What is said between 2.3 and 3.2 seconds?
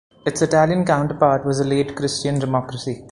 Democracy.